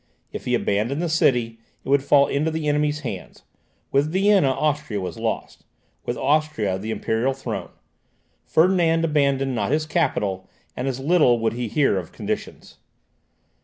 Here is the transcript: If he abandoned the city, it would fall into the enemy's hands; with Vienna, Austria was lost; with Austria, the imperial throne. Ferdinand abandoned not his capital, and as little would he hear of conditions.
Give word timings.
If 0.31 0.45
he 0.45 0.55
abandoned 0.55 0.99
the 0.99 1.07
city, 1.09 1.59
it 1.85 1.89
would 1.89 2.01
fall 2.01 2.25
into 2.25 2.49
the 2.49 2.67
enemy's 2.67 3.01
hands; 3.01 3.43
with 3.91 4.11
Vienna, 4.11 4.49
Austria 4.49 4.99
was 4.99 5.19
lost; 5.19 5.63
with 6.07 6.17
Austria, 6.17 6.79
the 6.79 6.89
imperial 6.89 7.33
throne. 7.33 7.69
Ferdinand 8.43 9.05
abandoned 9.05 9.53
not 9.53 9.71
his 9.71 9.85
capital, 9.85 10.49
and 10.75 10.87
as 10.87 10.99
little 10.99 11.37
would 11.37 11.53
he 11.53 11.67
hear 11.67 11.99
of 11.99 12.11
conditions. 12.11 12.77